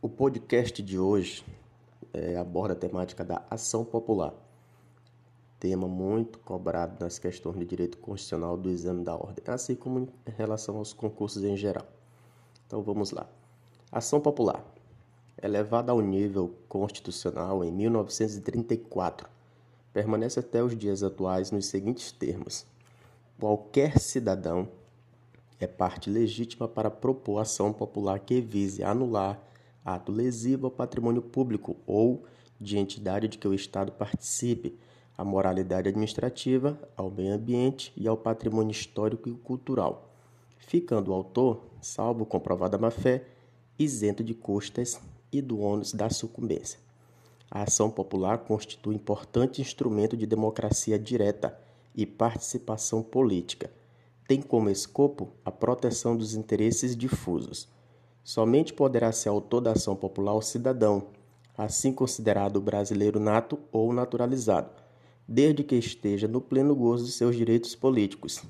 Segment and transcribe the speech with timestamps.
[0.00, 1.44] O podcast de hoje
[2.12, 4.32] é, aborda a temática da ação popular,
[5.58, 10.08] tema muito cobrado nas questões de direito constitucional do exame da ordem, assim como em
[10.36, 11.84] relação aos concursos em geral.
[12.64, 13.28] Então vamos lá.
[13.90, 14.64] Ação popular,
[15.42, 19.28] elevada ao nível constitucional em 1934,
[19.92, 22.64] permanece até os dias atuais nos seguintes termos:
[23.36, 24.68] qualquer cidadão
[25.58, 29.42] é parte legítima para propor ação popular que vise anular
[29.84, 32.24] ato lesivo ao patrimônio público ou
[32.60, 34.78] de entidade de que o Estado participe,
[35.16, 40.12] à moralidade administrativa, ao meio ambiente e ao patrimônio histórico e cultural,
[40.58, 43.24] ficando o autor, salvo comprovada má-fé,
[43.78, 45.00] isento de custas
[45.32, 46.78] e do ônus da sucumbência.
[47.50, 51.58] A ação popular constitui importante instrumento de democracia direta
[51.94, 53.70] e participação política.
[54.26, 57.68] Tem como escopo a proteção dos interesses difusos
[58.28, 61.06] Somente poderá ser autor da ação popular o cidadão,
[61.56, 64.68] assim considerado brasileiro nato ou naturalizado,
[65.26, 68.42] desde que esteja no pleno gozo de seus direitos políticos.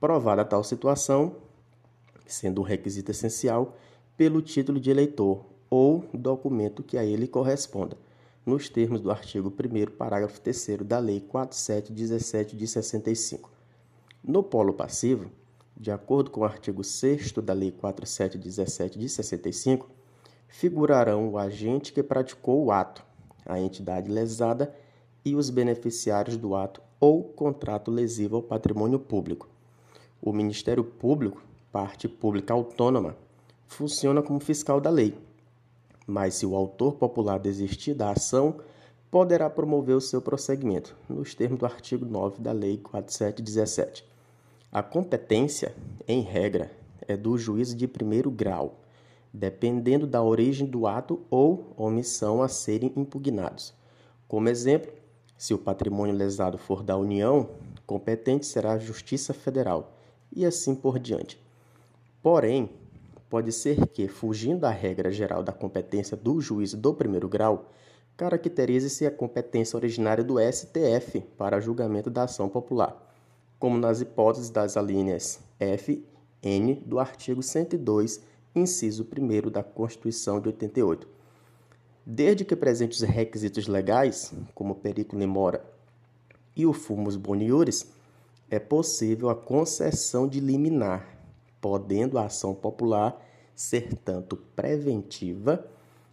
[0.00, 1.36] Provada tal situação,
[2.26, 3.76] sendo um requisito essencial,
[4.16, 7.98] pelo título de eleitor ou documento que a ele corresponda,
[8.46, 13.50] nos termos do artigo 1 parágrafo 3 da Lei 4717 de 65.
[14.24, 15.30] No polo passivo,
[15.80, 19.88] de acordo com o artigo 6 da Lei 4717 de 65,
[20.48, 23.04] figurarão o agente que praticou o ato,
[23.46, 24.74] a entidade lesada
[25.24, 29.48] e os beneficiários do ato ou contrato lesivo ao patrimônio público.
[30.20, 33.16] O Ministério Público, parte pública autônoma,
[33.68, 35.14] funciona como fiscal da lei,
[36.04, 38.56] mas se o autor popular desistir da ação,
[39.10, 44.04] poderá promover o seu prosseguimento, nos termos do artigo 9 da Lei 4717.
[44.70, 45.74] A competência,
[46.06, 46.70] em regra,
[47.06, 48.78] é do juiz de primeiro grau,
[49.32, 53.72] dependendo da origem do ato ou omissão a serem impugnados.
[54.28, 54.92] Como exemplo,
[55.38, 57.48] se o patrimônio lesado for da União,
[57.86, 59.94] competente será a Justiça Federal
[60.30, 61.40] e assim por diante.
[62.22, 62.68] Porém,
[63.30, 67.72] pode ser que, fugindo da regra geral da competência do juiz do primeiro grau,
[68.18, 73.07] caracterize-se a competência originária do STF para julgamento da ação popular
[73.58, 76.04] como nas hipóteses das alíneas F,
[76.42, 78.20] N do artigo 102,
[78.54, 81.08] inciso 1 da Constituição de 88.
[82.06, 85.64] Desde que presentes os requisitos legais, como periculum mora
[86.56, 87.86] e o fumus boniuris,
[88.50, 91.06] é possível a concessão de liminar,
[91.60, 93.22] podendo a ação popular
[93.54, 95.66] ser tanto preventiva,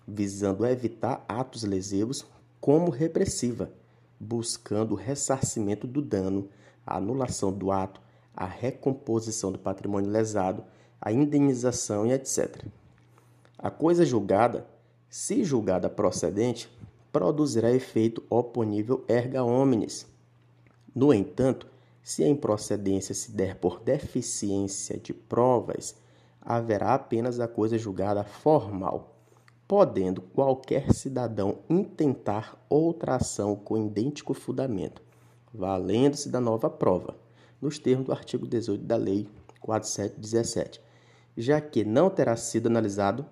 [0.07, 2.25] visando evitar atos lesivos,
[2.59, 3.71] como repressiva,
[4.19, 6.49] buscando o ressarcimento do dano
[6.85, 7.99] a anulação do ato,
[8.33, 10.63] a recomposição do patrimônio lesado,
[11.01, 12.65] a indenização e etc.
[13.57, 14.67] A coisa julgada,
[15.09, 16.69] se julgada procedente,
[17.11, 20.05] produzirá efeito oponível erga omnes.
[20.93, 21.67] No entanto,
[22.03, 25.95] se a improcedência se der por deficiência de provas,
[26.41, 29.14] haverá apenas a coisa julgada formal,
[29.67, 35.01] podendo qualquer cidadão intentar outra ação com idêntico fundamento,
[35.53, 37.15] valendo-se da nova prova,
[37.61, 39.27] nos termos do artigo 18 da Lei
[39.59, 40.81] 4717,
[41.35, 43.25] já que não terá sido analisado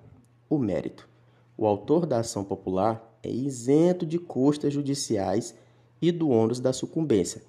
[0.50, 1.08] o mérito.
[1.56, 5.56] O autor da ação popular é isento de custas judiciais
[6.02, 7.44] e do ônus da sucumbência,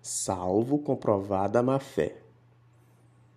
[0.00, 2.16] salvo comprovada má-fé.